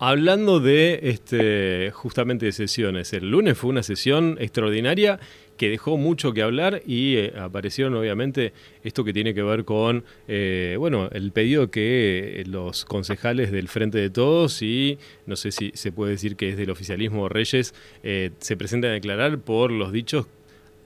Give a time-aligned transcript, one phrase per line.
[0.00, 5.20] hablando de este, justamente de sesiones, el lunes fue una sesión extraordinaria
[5.58, 10.04] que dejó mucho que hablar y eh, aparecieron obviamente esto que tiene que ver con,
[10.26, 15.70] eh, bueno, el pedido que los concejales del Frente de Todos y no sé si
[15.74, 19.92] se puede decir que es del oficialismo Reyes, eh, se presentan a declarar por los
[19.92, 20.28] dichos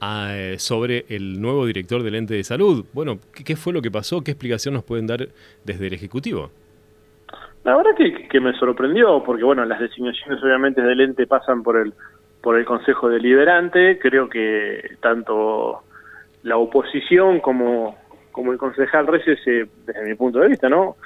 [0.01, 2.85] ah, sobre el nuevo director del ente de salud.
[2.93, 4.23] Bueno, ¿qué, fue lo que pasó?
[4.23, 5.29] ¿Qué explicación nos pueden dar
[5.65, 6.51] desde el Ejecutivo?
[7.65, 11.79] La verdad que, que me sorprendió, porque bueno, las designaciones obviamente del ente pasan por
[11.79, 11.95] el
[12.45, 13.99] por el Consejo Deliberante.
[13.99, 15.82] Creo que tanto
[16.43, 17.96] la oposición como,
[18.31, 20.96] como el concejal Reyes, desde mi punto de vista, ¿no?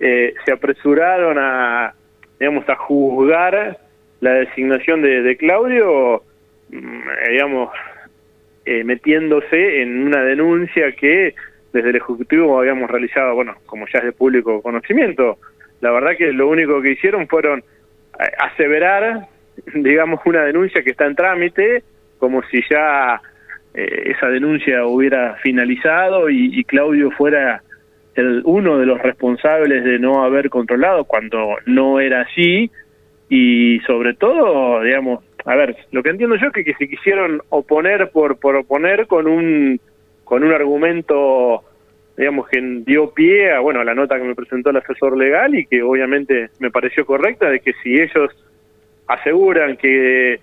[0.00, 1.94] Eh, se apresuraron a,
[2.38, 3.78] digamos, a juzgar
[4.20, 6.24] la designación de, Claudio,
[6.70, 7.00] mm,
[7.30, 7.70] digamos,
[8.64, 11.36] eh, metiéndose en una denuncia que
[11.72, 15.38] desde el Ejecutivo habíamos realizado, bueno, como ya es de público conocimiento.
[15.80, 19.28] La verdad que lo único que hicieron fueron eh, aseverar
[19.74, 21.82] digamos, una denuncia que está en trámite,
[22.18, 23.20] como si ya
[23.74, 27.62] eh, esa denuncia hubiera finalizado y, Claudio fuera
[28.14, 32.70] el, uno de los responsables de no haber controlado cuando no era así.
[33.30, 37.42] Y sobre todo, digamos, a ver, lo que entiendo yo es que, que se quisieron
[37.50, 39.80] oponer por, por oponer con un
[40.24, 41.62] con un argumento
[42.18, 45.54] digamos que dio pie a bueno a la nota que me presentó el asesor legal
[45.54, 48.30] y que obviamente me pareció correcta de que si ellos
[49.06, 50.40] aseguran que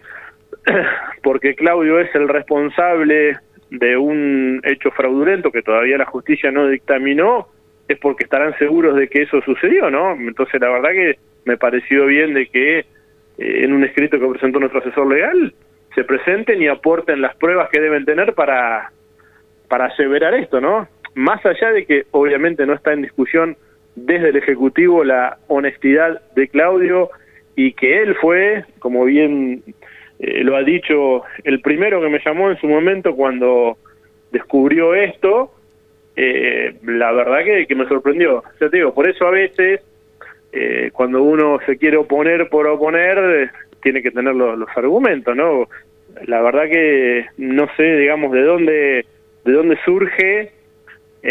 [1.21, 3.37] porque Claudio es el responsable
[3.69, 7.49] de un hecho fraudulento que todavía la justicia no dictaminó,
[7.89, 10.13] es porque estarán seguros de que eso sucedió, ¿no?
[10.13, 12.85] Entonces la verdad que me pareció bien de que eh,
[13.37, 15.53] en un escrito que presentó nuestro asesor legal
[15.93, 18.91] se presenten y aporten las pruebas que deben tener para,
[19.67, 20.87] para aseverar esto, ¿no?
[21.16, 23.58] Más allá de que obviamente no está en discusión
[23.95, 27.09] desde el Ejecutivo la honestidad de Claudio,
[27.55, 29.63] y que él fue, como bien
[30.19, 33.77] eh, lo ha dicho, el primero que me llamó en su momento cuando
[34.31, 35.52] descubrió esto,
[36.15, 38.43] eh, la verdad que, que, me sorprendió.
[38.59, 39.82] Te digo, por eso a veces,
[40.52, 43.52] eh, cuando uno se quiere oponer por oponer,
[43.82, 45.67] tiene que tener los, los, argumentos, ¿no?
[46.26, 49.05] La verdad que no sé, digamos, de dónde,
[49.43, 50.52] de dónde surge,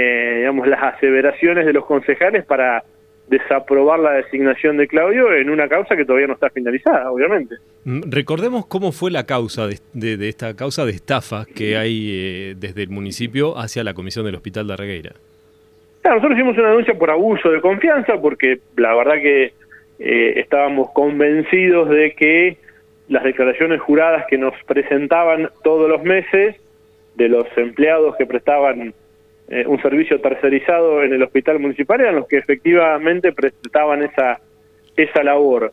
[0.00, 2.82] digamos, las aseveraciones de los concejales para
[3.28, 7.56] desaprobar la designación de Claudio en una causa que todavía no está finalizada, obviamente.
[7.84, 12.82] Mm, recordemos cómo fue la causa de, esta causa de estafa que hay eh, desde
[12.82, 15.12] el municipio hacia la comisión del Hospital de Regueira.
[16.04, 19.52] nosotros hicimos una denuncia por abuso de confianza porque la verdad que
[19.98, 22.58] eh, estábamos convencidos de que
[23.08, 26.56] las declaraciones juradas que nos presentaban todos los meses
[27.14, 28.92] de los empleados que prestaban
[29.48, 34.40] eh, un servicio tercerizado en el hospital municipal eran los que efectivamente prestaban esa,
[34.96, 35.72] esa labor.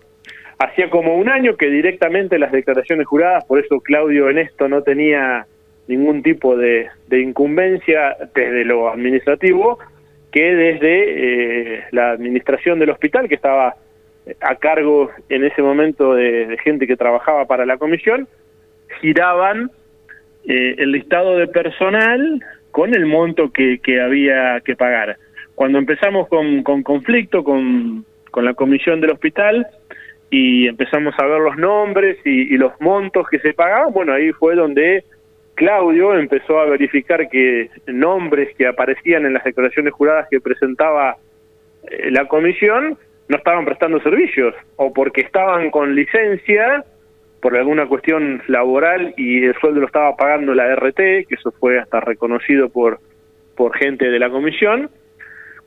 [0.60, 4.84] Hacía como un año que directamente las declaraciones juradas, por eso Claudio en esto no
[4.84, 5.48] tenía
[5.88, 9.80] ningún tipo de, incumbencia desde lo administrativo,
[10.32, 13.76] que desde eh, la administración del hospital, que estaba
[14.40, 18.28] a cargo en ese momento de, gente que trabajaba para la comisión,
[19.00, 19.72] giraban
[20.46, 25.18] eh, el listado de personal con el monto que, que había que pagar.
[25.56, 28.06] Cuando empezamos con, con conflicto con,
[28.36, 29.68] la comisión del hospital
[30.30, 34.56] y empezamos a ver los nombres y, los montos que se pagaban, bueno, ahí fue
[34.56, 35.04] donde
[35.56, 41.18] Claudio empezó a verificar que nombres que aparecían en las declaraciones juradas que presentaba
[41.84, 46.86] eh, la comisión no estaban prestando servicios o porque estaban con licencia
[47.42, 51.80] por alguna cuestión laboral y el sueldo lo estaba pagando la RT, que eso fue
[51.80, 53.00] hasta reconocido por,
[53.56, 54.90] por gente de la comisión,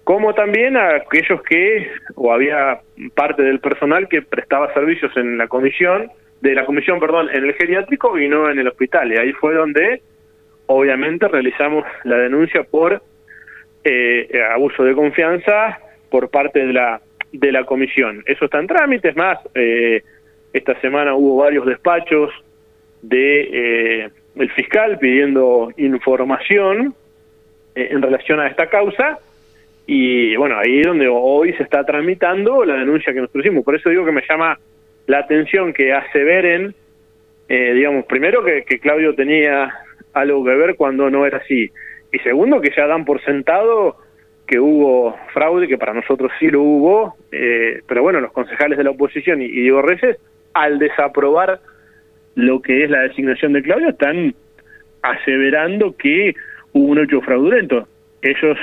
[0.05, 2.81] como también a aquellos que, o había
[3.15, 7.55] parte del personal que prestaba servicios en la comisión, de la comisión, perdón, en el
[7.55, 9.13] geriátrico y no en el hospital.
[9.13, 10.03] Y ahí fue donde,
[10.67, 13.03] obviamente, realizamos la denuncia por
[13.83, 15.79] eh, abuso de confianza
[16.11, 17.01] por parte de la,
[17.33, 18.23] de la comisión.
[18.27, 20.03] Eso está en trámite, es más, eh,
[20.55, 22.31] esta semana hubo varios despachos
[23.03, 23.41] de
[24.05, 26.95] eh, el fiscal pidiendo información
[27.75, 29.19] eh, en relación a esta causa
[29.87, 33.65] y bueno, ahí es donde hoy se está tramitando la denuncia que nosotros hicimos.
[33.65, 34.59] Por eso digo que me llama
[35.07, 36.75] la atención que aseveren,
[37.49, 39.75] eh, digamos, primero que, Claudio tenía
[40.15, 41.71] algo que ver cuando no era así.
[42.13, 43.97] Y segundo, que ya dan por sentado
[44.47, 48.85] que hubo fraude, que para nosotros sí lo hubo, eh, pero bueno, los concejales de
[48.85, 50.17] la oposición y, y Diego Reyes
[50.55, 51.61] al desaprobar
[52.35, 54.35] lo que es la designación de Claudio, están
[55.03, 56.35] aseverando que
[56.73, 57.87] hubo un hecho fraudulento.
[58.23, 58.59] Ellos,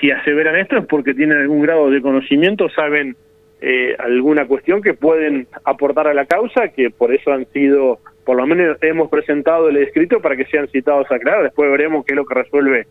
[0.00, 3.16] si aseveran esto, es porque tienen algún grado de conocimiento, saben
[3.60, 8.36] eh, alguna cuestión que pueden aportar a la causa, que por eso han sido, por
[8.36, 12.12] lo menos hemos presentado el escrito para que sean citados a aclarar, después veremos qué
[12.12, 12.86] es lo que resuelve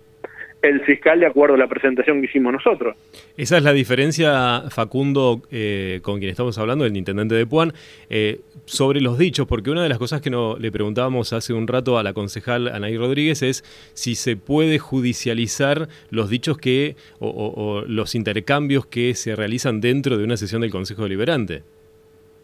[0.62, 2.96] el fiscal de acuerdo a la presentación que hicimos nosotros.
[3.38, 7.74] Esa es la diferencia, Facundo, eh, con quien estamos hablando, el intendente de Puan,
[8.10, 11.68] eh, sobre los dichos, porque una de las cosas que no, le preguntábamos hace un
[11.68, 13.63] rato a la concejal Anaí Rodríguez es
[13.94, 20.24] si se puede judicializar los dichos que o, los intercambios que se realizan dentro de
[20.24, 21.62] una sesión del Consejo Deliberante.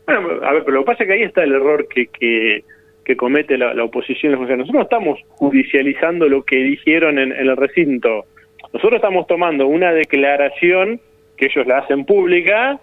[0.06, 2.64] Bueno, a ver, pero lo que pasa es que ahí está el error que, que
[3.04, 4.34] que comete la, oposición.
[4.34, 8.26] Nosotros no estamos judicializando lo que dijeron en, el recinto.
[8.74, 11.00] Nosotros estamos tomando una declaración
[11.38, 12.80] que ellos la hacen pública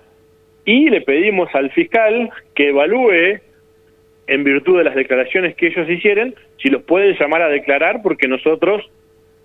[0.65, 3.41] y le pedimos al fiscal que evalúe,
[4.27, 8.29] en virtud de las declaraciones que ellos hicieron, si los pueden llamar a declarar, porque
[8.29, 8.85] nosotros,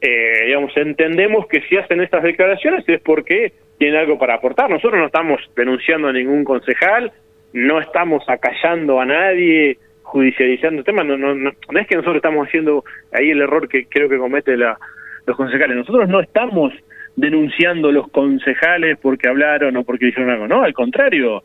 [0.01, 4.69] eh, digamos, entendemos que si hacen estas declaraciones es porque tienen algo para aportar.
[4.69, 7.13] Nosotros no estamos denunciando a ningún concejal,
[7.53, 9.77] no estamos acallando a nadie,
[10.13, 13.88] judicializando el tema, no, no, no, es que nosotros estamos haciendo ahí el error que
[13.88, 14.77] creo que comete la,
[15.25, 16.71] los concejales, nosotros no estamos
[17.15, 21.42] denunciando los concejales porque hablaron o porque dijeron algo, no, al contrario,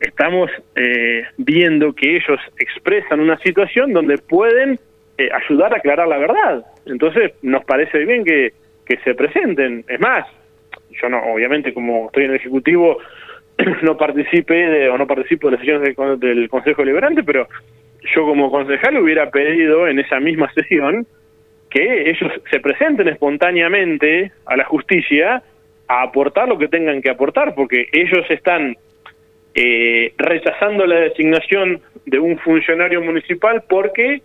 [0.00, 4.80] estamos eh, viendo que ellos expresan una situación donde pueden
[5.16, 6.66] eh, ayudar a aclarar la verdad.
[6.86, 8.54] Entonces, nos parece bien que,
[8.86, 9.84] que se presenten.
[9.86, 10.26] Es más,
[11.00, 12.98] yo no, obviamente como estoy en el Ejecutivo,
[13.82, 17.46] no participe de, o no participo de las sesiones del, del Consejo Liberante, pero
[18.14, 21.06] yo como concejal hubiera pedido en esa misma sesión
[21.70, 25.42] que ellos se presenten espontáneamente a la justicia
[25.86, 28.76] a aportar lo que tengan que aportar, porque ellos están
[29.54, 34.22] eh, rechazando la designación de un funcionario municipal porque,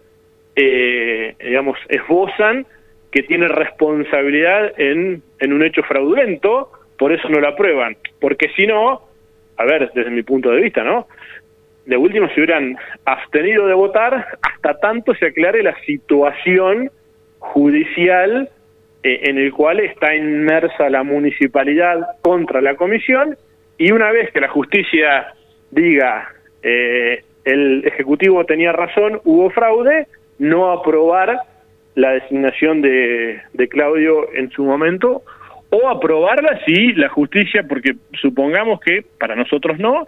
[0.56, 2.66] eh, digamos, esbozan
[3.12, 7.96] que tiene responsabilidad en, en un hecho fraudulento, por eso no lo aprueban.
[8.20, 9.02] Porque si no,
[9.58, 11.08] a ver, desde mi punto de vista, ¿no?
[11.86, 16.92] De último se hubieran abstenido de votar hasta tanto se aclare la situación
[17.40, 18.50] judicial
[19.04, 23.38] eh, en el cual está inmersa la municipalidad contra la comisión
[23.78, 25.34] y una vez que la justicia
[25.72, 26.30] diga
[26.64, 30.08] eh, el ejecutivo tenía razón, hubo fraude,
[30.40, 31.38] no aprobar
[31.94, 35.22] la designación de, de Claudio en su momento
[35.70, 40.06] o aprobarla si la justicia, porque supongamos que para nosotros no,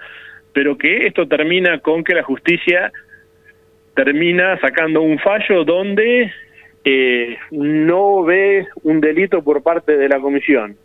[0.57, 2.91] pero que esto termina con que la justicia
[3.93, 6.31] termina sacando un fallo donde
[6.83, 10.75] eh, no ve un delito por parte de la comisión.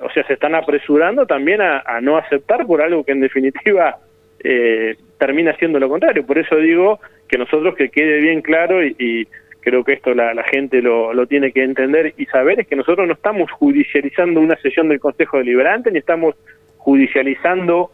[0.00, 3.98] O sea, se están apresurando también a, no aceptar por algo que en definitiva
[4.42, 6.26] eh, termina siendo lo contrario.
[6.26, 6.98] Por eso digo
[7.28, 9.28] que nosotros que quede bien claro y,
[9.60, 13.06] creo que esto la, gente lo, lo, tiene que entender y saber es que nosotros
[13.06, 16.34] no estamos judicializando una sesión del Consejo Deliberante ni estamos
[16.78, 17.92] judicializando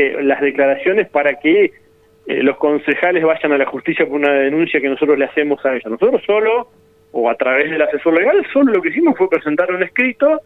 [0.00, 4.80] eh, las declaraciones para que eh, los concejales vayan a la justicia por una denuncia
[4.80, 5.90] que nosotros le hacemos a ellos.
[5.90, 6.68] Nosotros solo,
[7.12, 10.40] o a través del asesor legal, solo lo que hicimos fue presentar un escrito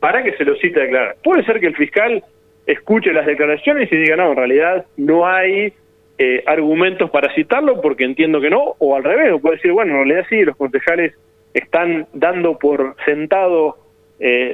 [0.00, 1.16] para que se lo cite a declarar.
[1.22, 2.24] Puede ser que el fiscal
[2.66, 5.72] escuche las declaraciones y diga, no, en realidad no hay
[6.18, 9.92] eh, argumentos para citarlo porque entiendo que no, o al revés, o puede decir, bueno,
[9.92, 11.14] en realidad sí, los concejales
[11.54, 13.78] están dando por sentado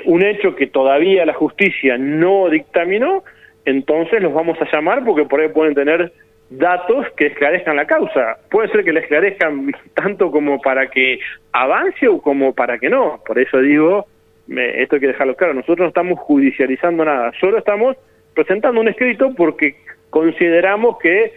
[0.07, 3.23] un hecho que todavía la justicia no dictaminó
[3.65, 6.13] entonces los vamos a llamar porque por ahí pueden tener
[6.51, 8.39] datos que esclarezcan la causa.
[8.51, 11.19] Puede ser que la esclarezcan tanto como para que
[11.53, 13.21] avance o como para que no.
[13.27, 14.07] Por eso digo,
[14.49, 17.97] esto hay que dejarlo claro, nosotros no estamos judicializando nada, solo estamos
[18.35, 19.77] presentando un escrito porque
[20.11, 21.33] consideramos que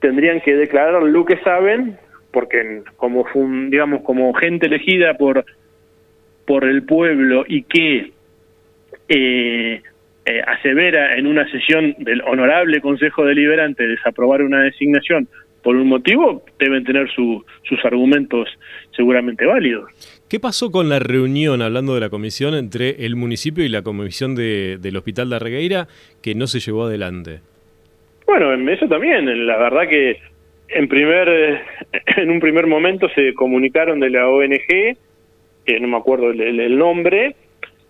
[0.00, 1.98] tendrían que declarar lo que saben,
[2.32, 3.24] porque como
[3.68, 5.44] digamos como gente elegida por
[6.46, 8.12] por el pueblo y que
[9.08, 9.82] eh,
[10.26, 15.28] eh, asevera en una sesión del honorable Consejo Deliberante desaprobar una designación
[15.62, 18.48] por un motivo, deben tener sus argumentos
[18.94, 19.90] seguramente válidos.
[20.28, 24.34] ¿Qué pasó con la reunión, hablando de la comisión, entre el municipio y la comisión
[24.34, 25.88] del Hospital de Arregueira,
[26.22, 27.40] que no se llevó adelante?
[28.26, 30.18] Bueno, eso también, la verdad que
[30.68, 31.62] en primer
[32.16, 34.96] en un primer momento se comunicaron de la ONG,
[35.66, 37.36] que no me acuerdo el nombre,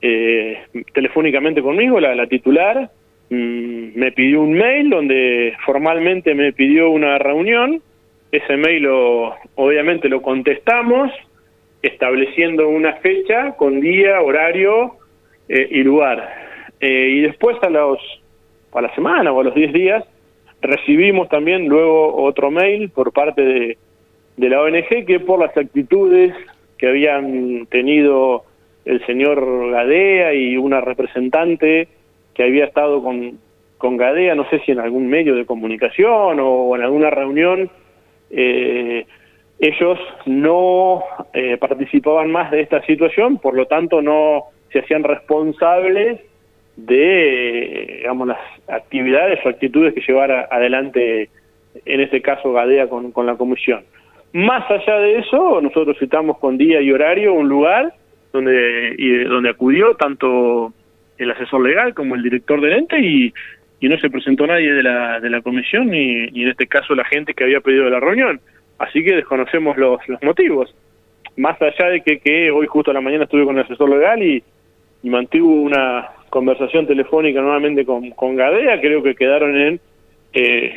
[0.06, 0.58] eh,
[0.92, 2.90] telefónicamente conmigo, la, titular,
[3.30, 7.80] mm, me pidió un mail donde formalmente me pidió una reunión,
[8.30, 11.11] ese mail lo, obviamente lo contestamos,
[11.80, 14.96] estableciendo una fecha con día, horario
[15.49, 16.28] eh, y lugar.
[16.80, 17.99] Eh, y después a, los,
[18.75, 20.04] a la semana o a los 10 días
[20.61, 23.78] recibimos también luego otro mail por parte de,
[24.37, 26.34] de la ONG que por las actitudes
[26.76, 28.44] que habían tenido
[28.85, 31.88] el señor Gadea y una representante
[32.35, 33.38] que había estado con,
[33.79, 37.71] con Gadea, no sé si en algún medio de comunicación o en alguna reunión,
[38.31, 39.07] eh,
[39.59, 46.21] ellos no eh, participaban más de esta situación, por lo tanto no se hacían responsables
[46.76, 51.31] de digamos, las actividades o actitudes que llevara adelante,
[51.85, 53.85] en este caso Gadea con, con la comisión.
[54.33, 57.95] Más allá de eso, nosotros citamos con día y horario un lugar
[58.35, 60.75] donde, y, donde acudió tanto
[61.17, 63.33] el asesor legal como el director del ente y,
[63.81, 66.95] y no se presentó nadie de la, de la comisión ni, ni en este caso
[66.95, 68.41] la gente que había pedido la reunión.
[68.79, 70.75] Así que desconocemos los, los motivos.
[71.37, 74.21] Más allá de que, que hoy justo a la mañana estuve con el asesor legal
[74.23, 74.43] y,
[75.05, 79.81] y mantuvo una conversación telefónica nuevamente con, con Gadea, creo que quedaron en,
[80.33, 80.75] eh,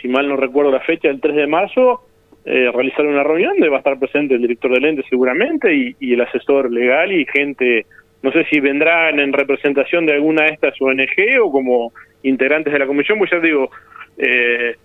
[0.00, 2.04] si mal no recuerdo la fecha, el 3 de marzo,
[2.44, 5.94] eh, realizar una reunión donde va a estar presente el director del ente seguramente y,
[6.00, 7.86] y, el asesor legal y gente,
[8.22, 12.78] no sé si vendrán en representación de alguna de estas ONG o como integrantes de
[12.78, 13.70] la comisión, pues ya digo,
[14.18, 14.76] eh,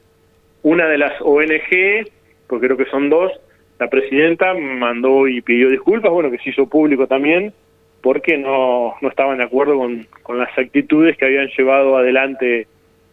[0.63, 2.07] una de las ONG,
[2.47, 3.31] porque creo que son dos,
[3.79, 7.53] la presidenta mandó y pidió disculpas, bueno, que se hizo público también,
[8.01, 12.67] porque no, no estaban de acuerdo con, con las actitudes que habían llevado adelante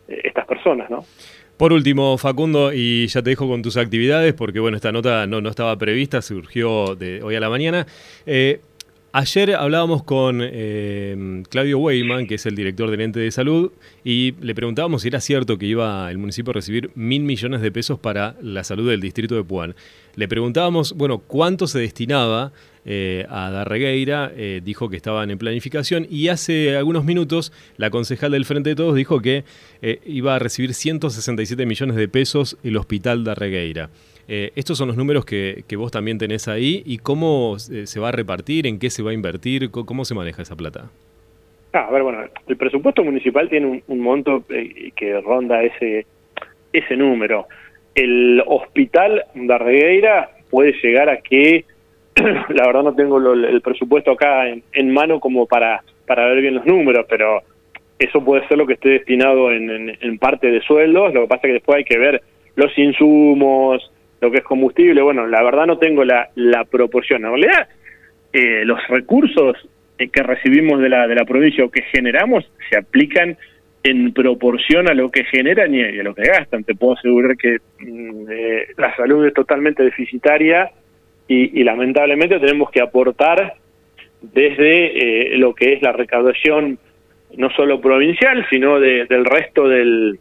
[0.09, 1.05] eh, estas personas, ¿no?
[1.57, 5.41] Por último, Facundo, y ya te dejo con tus actividades, porque bueno, esta nota no,
[5.41, 7.87] no estaba prevista, surgió de hoy a la mañana.
[8.27, 8.61] Eh,
[9.17, 13.71] Ayer hablábamos con eh, Claudio Weyman, que es el director del ente de salud,
[14.03, 17.71] y le preguntábamos si era cierto que iba el municipio a recibir mil millones de
[17.71, 19.77] pesos para la salud del distrito de Puan.
[20.17, 22.51] Le preguntábamos, bueno, cuánto se destinaba
[22.85, 28.33] eh, a Darregueira, eh, dijo que estaban en planificación, y hace algunos minutos la concejal
[28.33, 29.45] del Frente de Todos dijo que
[29.81, 33.91] eh, iba a recibir 167 millones de pesos el hospital Darregueira.
[34.29, 38.09] Eh, estos son los números que, que, vos también tenés ahí y cómo se va
[38.09, 40.91] a repartir, en qué se va a invertir, cómo se maneja esa plata.
[41.75, 46.07] Ah, a ver, bueno, el presupuesto municipal tiene un, monto eh, que ronda ese,
[46.73, 47.49] ese número.
[47.97, 51.65] El hospital de puede llegar a que,
[52.15, 56.55] la verdad no tengo el presupuesto acá en, en, mano como para, para ver bien
[56.55, 57.43] los números, pero
[57.99, 61.41] eso puede ser lo que esté destinado en, en parte de sueldos, lo que pasa
[61.43, 62.23] es que después hay que ver
[62.55, 63.91] los insumos,
[64.25, 67.25] lo que es combustible, bueno, la verdad no tengo la, la proporción.
[67.25, 67.69] En realidad,
[68.33, 69.57] eh, los recursos
[69.99, 73.37] eh, que recibimos de la, de la provincia o que generamos se aplican
[73.85, 76.65] en proporción a lo que generan y a lo que gastan.
[76.65, 80.71] Te puedo asegurar que mm, eh, la salud es totalmente deficitaria
[81.29, 83.55] y, lamentablemente tenemos que aportar
[84.21, 86.79] desde eh, lo que es la recaudación
[87.37, 90.19] no solo provincial, sino de, del resto del,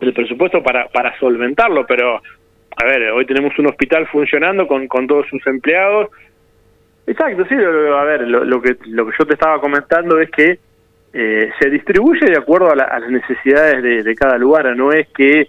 [0.00, 2.22] del presupuesto para, para solventarlo, pero
[2.80, 6.10] a ver, hoy tenemos un hospital funcionando con, con todos sus empleados.
[7.06, 10.58] Exacto, sí, a ver, lo, lo, que, lo que yo te estaba comentando es que
[11.12, 14.92] eh, se distribuye de acuerdo a, la, a las necesidades de, de, cada lugar, no
[14.92, 15.48] es que,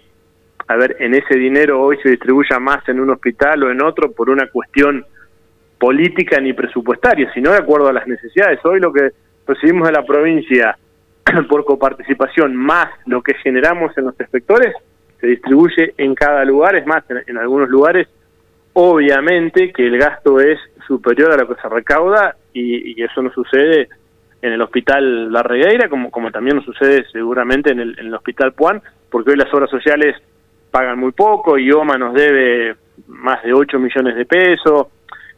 [0.66, 4.10] a ver, en ese dinero hoy se distribuya más en un hospital o en otro
[4.10, 5.04] por una cuestión
[5.78, 8.58] política ni presupuestaria, sino de acuerdo a las necesidades.
[8.64, 9.10] Hoy lo que
[9.46, 10.76] recibimos de la provincia
[11.48, 14.74] por coparticipación más lo que generamos en los inspectores
[15.20, 18.08] se distribuye en cada lugar, es más, en, en, algunos lugares,
[18.72, 23.30] obviamente que el gasto es superior a lo que se recauda y, y eso no
[23.32, 23.88] sucede
[24.42, 28.14] en el hospital La Regueira, como, como también nos sucede seguramente en el, en el
[28.14, 30.16] hospital Puan, porque hoy las obras sociales
[30.70, 32.76] pagan muy poco, y OMA nos debe
[33.08, 34.86] más de 8 millones de pesos.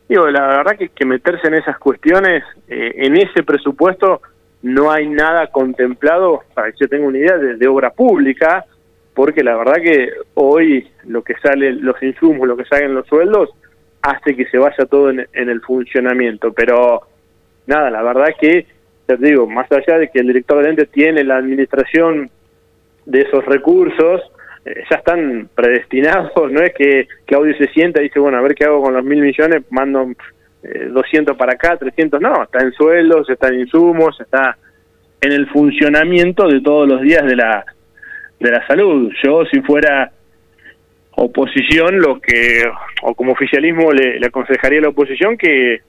[0.09, 4.21] Digo, la verdad que, meterse en esas cuestiones, eh, en ese presupuesto
[4.63, 8.65] no hay nada contemplado, para que yo tenga una idea, de, de obra pública,
[9.15, 13.51] porque la verdad que hoy lo que sale, los insumos, lo que salen los sueldos,
[14.03, 16.53] hace que se vaya todo en, el funcionamiento.
[16.53, 17.03] Pero
[17.67, 18.67] nada, la verdad que,
[19.07, 22.31] te digo, más allá de que el director del ente tiene la administración
[23.05, 24.23] de esos recursos,
[24.65, 28.55] eh, ya están predestinados, no es que Claudio se sienta y dice, bueno, a ver
[28.55, 30.11] qué hago con los mil millones, mando
[30.63, 34.57] eh, 200 para acá, 300, no, está en sueldos, está en insumos, está
[35.21, 37.65] en el funcionamiento de todos los días de la
[38.43, 39.13] de la salud.
[39.23, 40.11] Yo, si fuera
[41.13, 42.65] oposición, lo que,
[43.03, 45.81] o como oficialismo, le, aconsejaría a la oposición que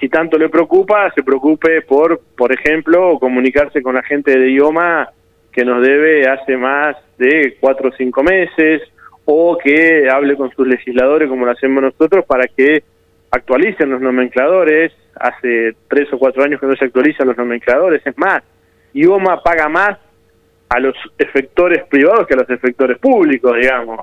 [0.00, 5.08] si tanto le preocupa, se preocupe por, por ejemplo, comunicarse con la gente de idioma
[5.52, 8.82] que nos debe hace más de cuatro o cinco meses,
[9.24, 12.82] o que hable con sus legisladores como lo hacemos nosotros para que
[13.30, 14.92] actualicen los nomencladores.
[15.16, 18.00] Hace tres o cuatro años que no se actualizan los nomencladores.
[18.06, 18.42] Es más,
[18.94, 19.98] IOMA paga más
[20.68, 24.00] a los efectores privados que a los efectores públicos, digamos.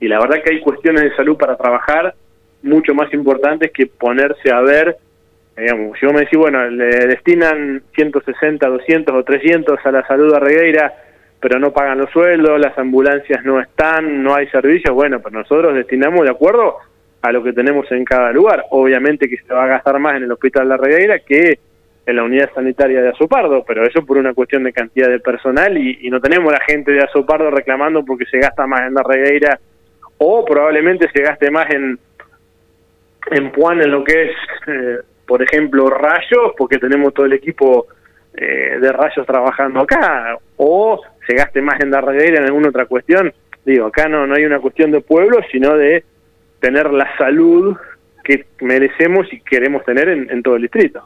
[0.00, 2.14] Y la verdad que hay cuestiones de salud para trabajar
[2.62, 4.96] mucho más importantes que ponerse a ver,
[5.56, 10.32] digamos, si vos me decís, bueno, le destinan 160, 200 o 300 a la salud
[10.34, 10.94] a Regueira
[11.40, 15.74] pero no pagan los sueldos, las ambulancias no están, no hay servicios, bueno, pero nosotros
[15.74, 16.78] destinamos de acuerdo
[17.22, 18.64] a lo que tenemos en cada lugar.
[18.70, 21.58] Obviamente que se va a gastar más en el Hospital de la Regueira que
[22.08, 25.76] en la unidad sanitaria de Azopardo, pero eso por una cuestión de cantidad de personal
[25.76, 29.60] y, no tenemos la gente de Azopardo reclamando porque se gasta más en la Regueira
[30.16, 31.98] o probablemente se gaste más en,
[33.30, 34.36] en Puan en lo que es,
[34.68, 37.86] eh, por ejemplo, rayos, porque tenemos todo el equipo
[38.34, 42.86] eh, de rayos trabajando acá, o se gaste más en la Regueira en alguna otra
[42.86, 43.32] cuestión.
[43.66, 46.04] Digo, acá no, no hay una cuestión de pueblo, sino de
[46.58, 47.76] tener la salud
[48.28, 51.02] que merecemos y queremos tener en, todo el distrito.